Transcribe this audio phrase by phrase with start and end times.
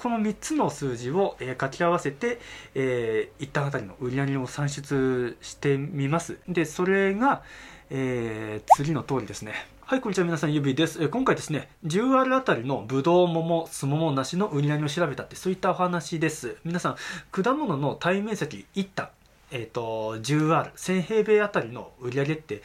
[0.00, 2.40] この3つの数字を、えー、掛け合わせて、
[2.74, 7.42] えー、一旦あたりの売り上げを算出してみますでそれが、
[7.90, 9.52] えー、次の通りですね
[9.82, 10.24] はい、こんにちは。
[10.24, 11.02] 皆さん、ゆびです。
[11.02, 16.58] え今回ですね、10R あたりのブドウ、桃、すもも、梨の売り上げを調べたって、そういったお話です。
[16.64, 16.96] 皆さん、
[17.32, 19.08] 果物の対面積1単、
[19.50, 22.62] えっ、ー、と、10R、1000平米あたりの売り上げって、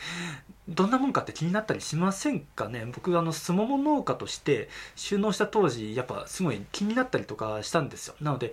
[0.68, 2.88] どんなもんかって気になったりしませんかね？
[2.88, 8.16] 僕あのすもも農家として収納した当時やっぱすごい気になったりとかしたんですよ。
[8.20, 8.52] なので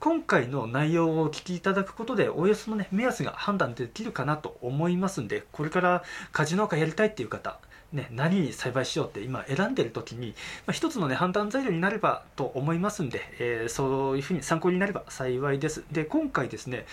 [0.00, 7.60] 今回の内容をお聞きいただくことでおおよそのね目安が判断できるかなと思いますんでこれから果樹農家やりたいっていう方
[7.92, 10.28] ね、何に栽培しようって今選んでる時に、
[10.66, 15.84] まあ、一つのね判断材料になればと思いますんで、えー、そういうふうに参考になれば幸いです。
[15.92, 16.86] で今回ですね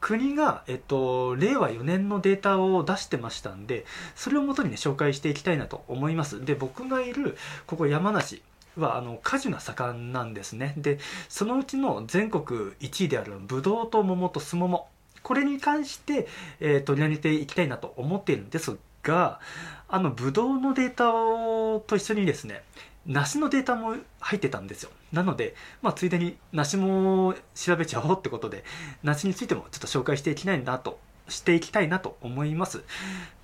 [0.00, 3.84] 国が、えっと、令和4年のデータを出してましたんで
[4.16, 6.44] それをもとにね紹介していきたいなと思います。
[6.44, 8.42] で僕がいるここ山梨
[8.76, 10.74] はあの果樹が盛んなんですね。
[10.76, 10.98] で
[11.28, 14.88] そのうちの全国1位であるブドウと桃とスモモ。
[15.22, 16.26] これに関して、
[16.60, 18.76] えー、取り上げていきたいなと思っているんです。
[19.02, 19.40] が
[19.88, 22.62] あのブドウのデータをと一緒にですね
[23.06, 24.90] 梨のデータも入ってたんですよ。
[25.12, 28.62] なので、まあ、ついでに梨も調べちゃおうってことで
[29.02, 30.98] 梨についてもちょっと紹介していきたいなと
[31.28, 32.84] していきたいなと思います。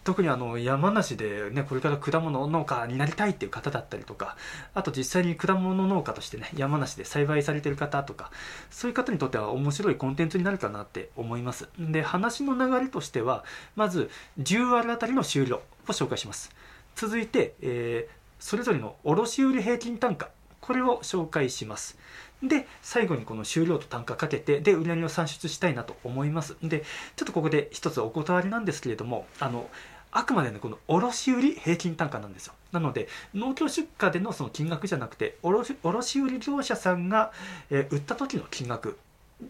[0.07, 4.37] 特にあの山梨でねこれから果物農家になりたいっていう方だったりとか
[4.73, 8.31] あと実際に果物農家としてね山梨で栽培されてる方とか
[8.71, 11.69] そういう方にとっては面白いコンテンツになるかなって思います。
[11.77, 16.55] で話の流れとしてはまず10割あたりの終了を紹介します。
[16.95, 21.99] 続いて、えー、それぞれの卸売平均単価これを紹介します。
[22.45, 26.57] で最後にこの終了と単価かけてで売り上げを算出したいなと思います。
[26.63, 26.85] で
[27.17, 29.69] ちょっとここで一つお断りなんですけれどもあの
[30.17, 32.55] あくまでねこの卸売平均単価なんですよ。
[32.73, 37.33] なので農協出荷でのその金額じゃなくて卸売業者さんが、
[37.71, 38.99] え、売った時の金額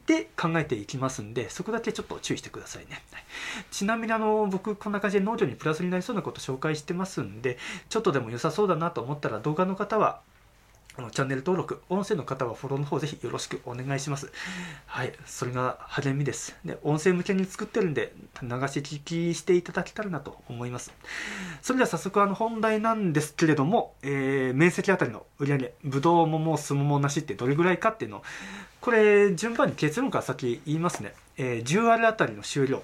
[0.06, 3.24] で考えていきますんでそこだけちょっと注意してくださいね、はい、
[3.70, 7.56] ちなみにあの僕こんな感じで農業にプラスになりそうなこと紹介してますんで
[7.88, 10.20] ちょっとでも良さそうだなと思ったら動画の方は
[10.96, 14.32] チャンネル登録、音声の方はフォローの方ぜひよろしくお願いします。
[14.86, 16.56] はい、それが励みです。
[16.64, 20.94] で、音声向けに作ってるんで、流し聞きしていただけたらなと思います。
[21.60, 28.22] それでは早速あの本題なんですけれども、えー、面積あたりの売り上げ、ぶどう、桃、すももなしってどれぐらいかっていうの、
[28.80, 31.12] これ順番に結論から先言いますね。
[31.36, 32.82] えー、10割あたりの終了。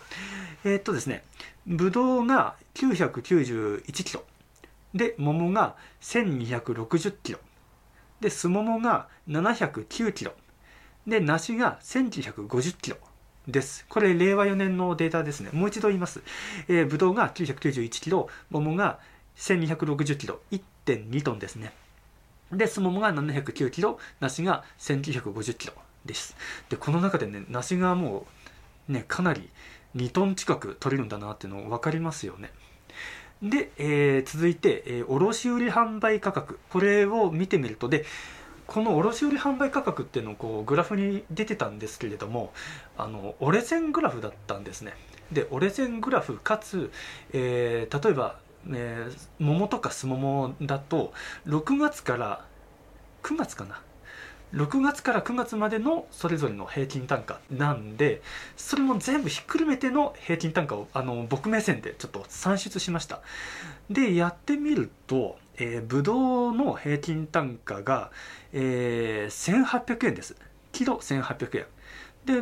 [0.64, 1.24] えー、っとですね、
[1.66, 4.22] ぶどうが991キロ。
[4.94, 7.38] で、桃が1260キロ。
[8.22, 10.32] で、すももが709キロ。
[11.08, 12.96] で、梨が1950キロ
[13.48, 13.84] です。
[13.88, 15.50] これ、令和4年のデータですね。
[15.52, 16.22] もう一度言います。
[16.68, 19.00] えー、ぶどうが991キロ、桃が
[19.36, 21.72] 1260キロ、1.2トンですね。
[22.52, 25.72] で、すももが709キロ、梨が1950キロ
[26.04, 26.36] です。
[26.68, 28.24] で、この中でね、梨がも
[28.88, 29.50] う、ね、かなり
[29.96, 32.52] 2トン近く取れるんだなっていうの分かりますよね。
[33.42, 36.58] で、えー、続いて、えー、卸売販売価格。
[36.70, 38.04] これを見てみるとで
[38.66, 42.52] この卸売販売価格っていうのをこうグラフに出てたんですけれども
[42.96, 44.94] あの折れ線グラフだったんですね。
[45.32, 46.90] で折れ線グラフかつ、
[47.32, 48.38] えー、例えば、
[48.70, 51.12] えー、桃とかすももだと
[51.46, 52.44] 6月から
[53.22, 53.80] 9月かな
[54.52, 58.20] 6月から9月までのそれぞれの平均単価なんで
[58.56, 63.20] それも全部ひっくるめての平均単価をあの僕目線でちょっと算出しました。
[63.88, 68.10] でやってみると、えー、ブドウの平均単価が、
[68.52, 70.36] えー、1800円です。
[70.72, 71.66] キロ1800円。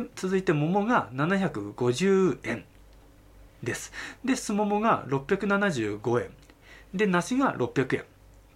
[0.01, 2.65] で続いて桃が750円
[3.63, 3.93] です。
[4.25, 6.29] でスモモが675円。
[6.93, 8.01] で梨が600円。
[8.01, 8.05] っ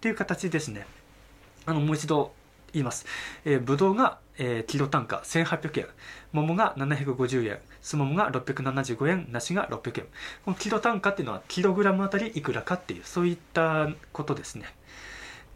[0.00, 0.86] ていう形ですね。
[1.64, 2.32] あのもう一度
[2.80, 3.06] います。
[3.44, 5.86] えー、ブドウが、えー、キロ単価1800円、
[6.32, 10.06] 桃が750円、スモモが675円、梨が600円。
[10.44, 14.74] このキロ単価っていうのはキログラムあたりいくらかっていう、そういったことですね。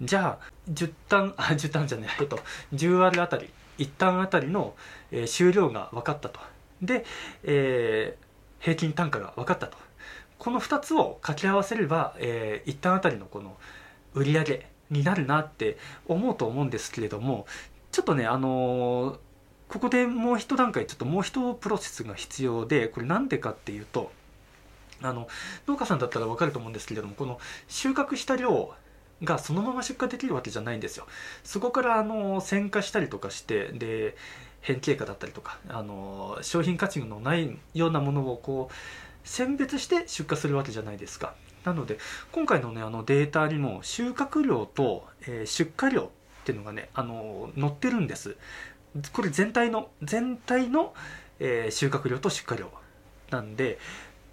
[0.03, 2.39] じゃあ、10単、あ、10単じゃない、えっと、
[2.75, 4.75] 10割あたり、1単あたりの、
[5.11, 6.41] えー、収量が分かったと。
[6.81, 7.05] で、
[7.45, 9.77] えー、平均単価が分かったと。
[10.39, 13.59] この2つを掛け合わせれば、えー、1単あたりのこの
[14.15, 17.47] 売り上げになるなって思うと思うんですけれども
[17.93, 19.19] ちょっとねあの
[19.69, 24.11] ここでもう一段階ちょっともう一プロセスが必要でこれなんでかっていうと
[25.03, 25.29] あの
[25.67, 27.39] 農家さんだったら分かると思うんですけれどもこの
[27.69, 28.75] 収穫した量
[29.23, 31.07] がそのまま出荷できるわけじゃないんですよ。
[31.45, 34.17] そこからあの選化したりとかしてで
[34.61, 38.75] 変形化だったりとかあの商品価値のないようなものをこう
[39.31, 41.35] 選別して出荷するわけじゃないですか。
[41.65, 41.99] なので
[42.33, 46.09] 今回のねあのデータにも収穫量と、えー、出荷量っ
[46.45, 48.37] ていうのがねあの載ってるんです。
[49.13, 50.95] これ全体の全体の、
[51.39, 52.73] えー、収穫量と出荷量
[53.31, 53.79] なんで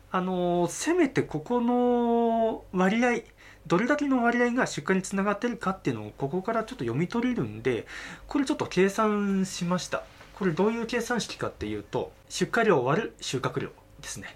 [0.10, 3.22] あのせめてここの割合
[3.68, 7.86] どれだけの割合が出荷につながってるかっていうのをここからちょっと読み取れるんで
[8.26, 10.04] これちょっと計算しました。
[10.34, 13.70] これどういう計算式かっていうと出荷量割る収穫量
[14.02, 14.36] ですね。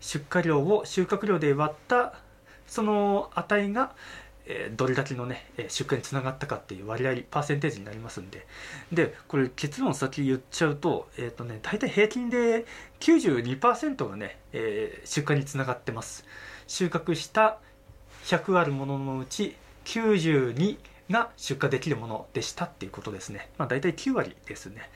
[0.00, 2.14] 出荷量を収穫量で割った
[2.66, 3.94] その値が
[4.46, 8.46] えどれだけのね出荷につながったかっていう割合パーセンテージになりますんで
[8.92, 12.64] でこれ結論先言っちゃうと,、えーとね、大体平均で
[13.00, 16.24] 92%がね、えー、出荷につながってます
[16.66, 17.58] 収穫した
[18.24, 20.78] 100あるもののうち92
[21.10, 23.48] が出荷できるものでしたっていうことですね。
[23.58, 24.90] まあ大体9割ですね。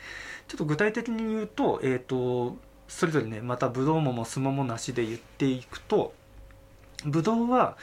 [0.48, 2.56] ちょっと具体的に言うと、えっ、ー、と、
[2.90, 6.12] それぞれね、またブドウももすももなしで言っていくと、
[7.06, 7.76] ブドウは、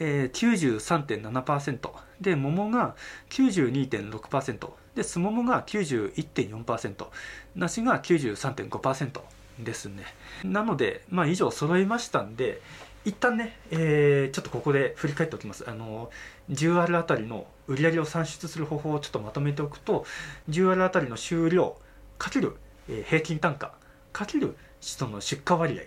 [0.00, 1.90] えー、93.7%
[2.20, 2.96] で桃が
[3.30, 7.06] 92.6%でスモモが91.4%
[7.54, 9.20] 梨が93.5%
[9.60, 10.04] ですね。
[10.44, 12.60] なのでまあ以上揃いましたんで
[13.04, 15.64] 一旦ね、えー、ちょっとここで振り返っておきます。
[15.68, 16.10] あの
[16.50, 20.04] 10R あたりの売り上げを算出する方法をちょっとまとめておくと
[20.50, 21.76] 10R あたりの収量
[22.18, 22.56] かける、
[22.88, 23.77] えー、平均単価
[24.12, 25.82] かけるその出荷割合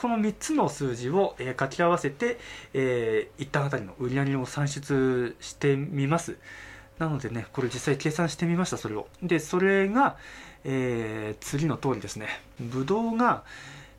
[0.00, 2.38] この3つの数字を、えー、掛け合わせて、
[2.72, 6.38] えー、一旦あたりの売り上げを算出してみます。
[6.98, 9.08] なのでね、これ実際計算してみました、それを。
[9.22, 10.16] で、それが、
[10.64, 12.28] えー、次の通りですね。
[12.58, 13.44] ぶどうが、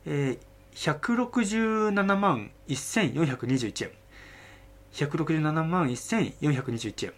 [0.04, 3.90] えー、167万1421円。
[4.92, 7.12] 167万1421円。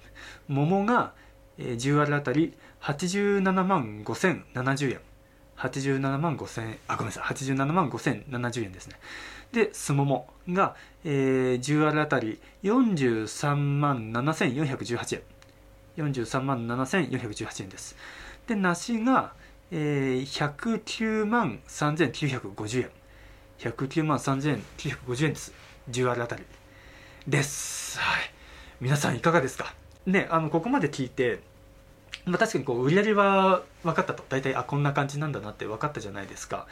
[0.49, 1.15] 桃が、
[1.57, 2.53] えー、10割あたり
[2.83, 5.01] 87万5070円。
[5.59, 7.25] 87万5千あごめんなさい。
[7.25, 8.97] 87万5千70円ですね。
[9.53, 10.75] でスモモが、
[11.05, 15.23] えー、10あるあたり43万7418円。
[15.97, 17.97] 43万7418円です。
[18.47, 19.33] で梨が、
[19.71, 22.91] えー、109万3950円。
[23.59, 25.53] 109万3950円です。
[25.91, 26.43] 10あるあたり
[27.29, 27.99] です。
[28.01, 28.31] はい。
[28.81, 29.73] 皆さんいかがですか？
[30.07, 31.41] ねあのここまで聞いて
[32.27, 34.25] まあ、確かにこう売り上げは分かったと。
[34.29, 36.67] 大体あこんな感じなんだなって分かったじゃないですか。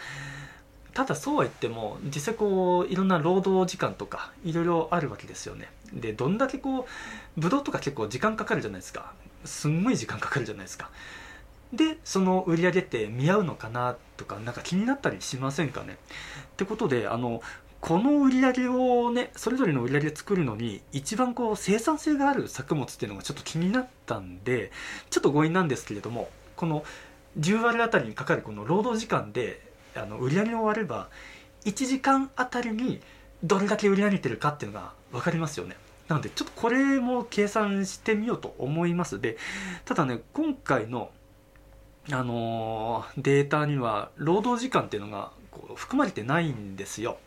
[0.95, 5.71] ただそうは言っても実際こういろんな労働時間とかいろいろあるわけですよね。
[5.93, 9.13] でどんだけこうブドウとか結構時間かかるじゃないですか。
[9.45, 10.91] すんごい時間かかるじゃないですか。
[11.73, 15.95] でその売り上げって見合うのかなとかなんか気になったりしませんかね。
[15.95, 17.41] ってことであの
[17.83, 24.71] この売り上げをねそれぞれの売り上げ作るのに一番こう生産性がある作物っていうのがちょっと気になったんで
[25.11, 26.85] ちょっと強引なんですけれどもこの
[27.41, 29.61] 10割あたりにかかるこの労働時間で
[29.97, 31.09] あの売り上げを割れば
[31.65, 33.01] 1時間あたりに
[33.43, 35.77] どれだけ売り上げてるかっていうのが分かりますよね。
[36.07, 39.39] なのでちょっとこれも計算してみようと思いますで
[39.85, 41.11] ただね今回の
[42.11, 47.19] あの、データには労働時間っていうのがこう含まれてないんですよ。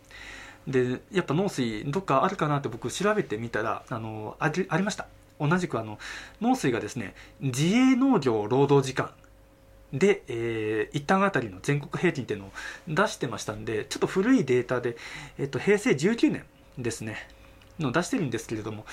[0.67, 5.07] でやっぱ農水どっかあるかなって僕調べてみたらあのありました。
[5.39, 5.99] 同じくあの
[6.41, 9.11] 農水がですね自営農業労働時間
[9.91, 12.51] で、えー、一旦あたりの全国平均っていうのを
[12.87, 14.97] 出してましたんでちょっと古いデータで、
[15.37, 16.45] えっと、平成19年
[16.77, 17.17] ですね
[17.79, 18.85] の出してるんですけれども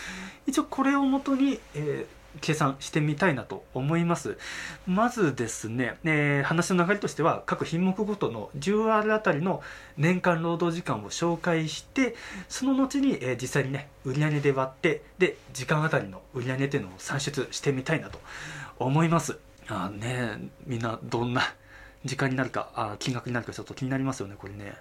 [0.47, 4.39] 一応これをもとに、えー計算してみたいなと思います。
[4.87, 9.63] まずですね、えー、話の流れとしては各品目ごとの 10R あたりの
[9.97, 12.15] 年間労働時間を紹介して
[12.49, 18.19] その後に、えー、実際にね売上で割ってで時間あたりの売上っていうのを算出してみたいなと
[18.79, 19.39] 思います。
[19.69, 21.43] あねみんなどんな
[22.05, 24.75] 時間になるかあ金額になるかちょっと気になりますよねこれね。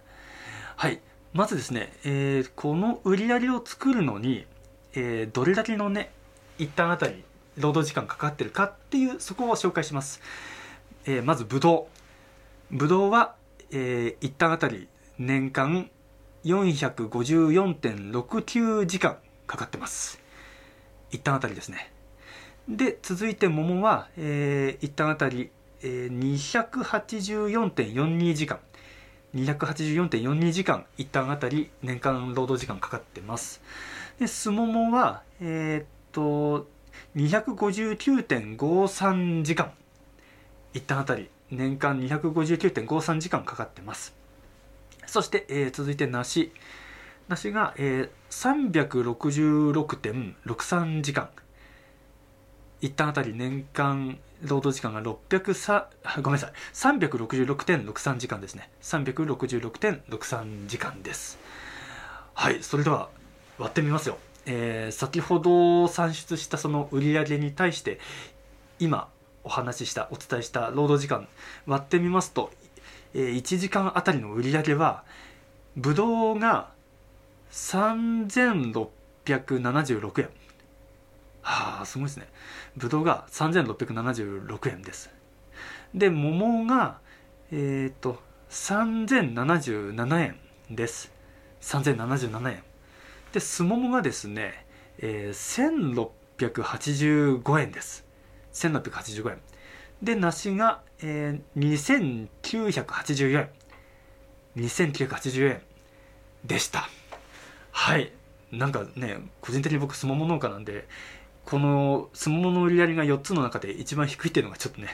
[0.75, 0.99] はい
[1.33, 4.45] まずですね、えー、この売上を作るのに、
[4.93, 6.11] えどれだけのね
[6.57, 7.23] 一旦あたり
[7.57, 10.19] 労働時間かかってるかっていうそこを紹介します、
[11.05, 11.87] えー、まずブド
[12.71, 12.75] ウ。
[12.75, 13.35] ブドウは、
[13.71, 14.87] えー、一旦あたり
[15.19, 15.91] 年間
[16.45, 20.21] 454.69時間かかってます。
[21.11, 21.91] 一旦あたりですね。
[22.67, 25.49] で続いて桃は、えー、一旦あたり、
[25.83, 28.59] えー、284.42時間。
[29.35, 33.61] 284.42時間一旦あたり年間労働時間かかってます。
[34.19, 36.67] でスモモはえー、っと
[37.15, 39.71] 259.53時間
[40.73, 44.15] 一旦あたり年間259.53時間かかってます。
[45.05, 46.53] そして、えー、続いて梨。
[47.27, 51.29] 梨が、えー、366.63時間
[52.81, 55.89] 一旦あたり年間労働時間が600さ
[56.21, 56.51] ごめんなさい。
[56.73, 58.69] 366.63時間ですね。
[58.81, 61.37] 366.63時間です。
[62.33, 63.09] はいそれでは
[63.59, 64.17] 割ってみますよ。
[64.45, 67.99] えー、先ほど算出したその売り上げに対して
[68.79, 69.09] 今
[69.43, 71.27] お話ししたお伝えした労働時間
[71.65, 72.51] 割ってみますと、
[73.13, 75.03] えー、1時間あたりの売り上げは
[75.75, 76.69] ブドウが
[77.51, 80.29] 3676円。
[81.43, 82.27] はあすごいですね。
[82.77, 85.09] ぶどうが3676円です。
[85.93, 86.99] で桃が
[87.51, 88.19] えっ、ー、と
[88.49, 90.35] 3077円
[90.75, 91.11] です。
[91.61, 92.70] 3077円。
[93.33, 94.65] でスモモがですね、
[94.99, 95.97] えー、
[96.37, 98.05] 1685円です。
[98.53, 99.37] 1685円。
[100.01, 103.49] で梨が、えー、2984円。
[104.57, 105.61] 2980円
[106.45, 106.89] でした。
[107.71, 108.11] はい。
[108.51, 110.87] なんかね個人的に僕スモモ農家なんで
[111.45, 114.89] このスモモの売り上げが4つの中で一番低いっていうのがちょっとね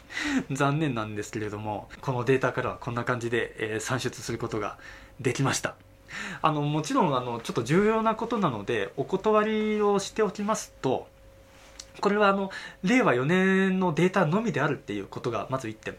[0.52, 4.78] 残念なんですけれどもこのデータからはこんな感じで、えー、算出することが
[5.18, 5.76] できました。
[6.42, 11.08] あのもちろんあのちょっと重要なことなのでお断りをしておきますと
[12.00, 12.50] これはあの
[12.82, 15.96] 令和4年のデータのみであるっていうことがまず1点。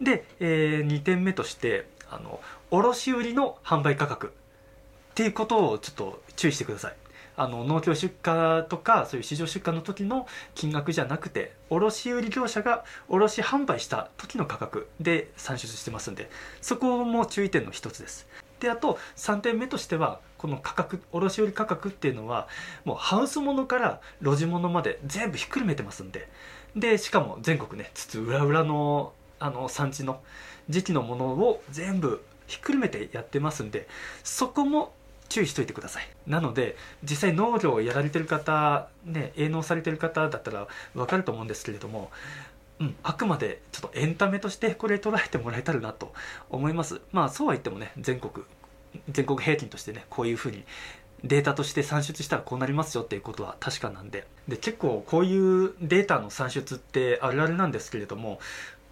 [0.00, 2.40] で、えー、2点目としてあの
[2.70, 4.30] 卸売の販売価格っ
[5.14, 6.94] ていうことをちょっと注意してください。
[7.36, 18.28] あの農協出荷とかそういう市場出荷の時の金額じゃなくて卸売業者が卸販売した時の価格で算出してますんでそこも注意点の一つです。
[18.60, 22.48] であと3点目としてはこの価格卸売価格っていうのは
[22.84, 26.28] もうハウスものから路地物まで全部ひっくるめてますんで。
[26.76, 30.20] でしかも全国ねつつ裏裏のあの産地の
[30.68, 33.88] 時期のものを全部ひっくるめてやってますんで
[34.22, 34.92] そこも
[35.28, 36.08] 注意しといてください。
[36.26, 42.10] なので実際農業をやられてる方ね営農されてる方だったら分かると思うんですけれども
[42.80, 46.12] うん、あくまでちょっとエンタメとしてこれ捉えてもらえたらなと
[46.48, 47.00] 思います。
[47.12, 48.44] まあそうは言ってもね全国
[49.10, 50.64] 全国平均としてねこういうふうに
[51.22, 54.26] データとして算出したらこうなりますよっていうことは確かなんで。
[54.48, 58.40] で結構こういうデータの算出ってあるあるなんですけれども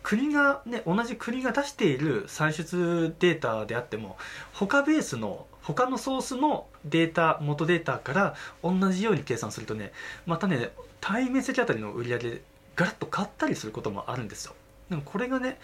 [0.03, 4.19] 国がね同じ国が出している算出データであっても
[4.53, 9.93] 他ベースの他のソースのデータ元データから同じように計算するとね
[10.27, 12.43] またね対面積あたりの売り上げ
[12.79, 14.55] ガラッと変わったりすることもあるんですよ
[14.89, 15.59] でもこれがね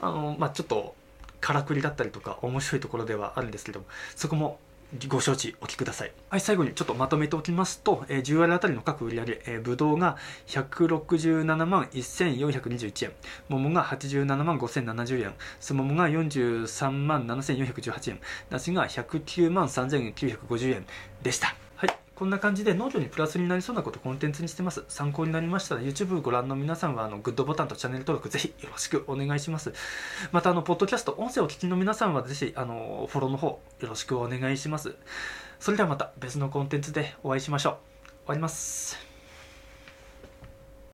[0.00, 0.94] あの、まあ、ちょっと
[1.40, 4.60] からくりだったりとか面白いところではあるんですけどもそこも
[5.08, 6.12] ご承知おきください。
[6.30, 10.16] はい、最後にちょっとまとめておきますと、えー、10割あたりの各売り上、えー、ぶどうが
[10.48, 13.12] 167万1421円、
[13.48, 20.86] 桃が87万5070円、すももが43万7418円、梨が109万3950円
[21.22, 21.54] でした。
[22.20, 24.84] こんな感じで農業にプラスになりそうなことコンテンツにしてます。
[24.88, 29.72] 参考になりましたら YouTube ご覧の皆さんはあのグッドボタンとチャンネル登録ぜひよろしくお願いします。
[30.30, 34.96] またあの、ポッドキャスト、音声をお聞きの皆さんはぜひあの、フォローの方よろしくお願いします。
[35.60, 37.72] それではまた別のコンテンツでお会いしましょう。
[37.72, 39.09] 終わります。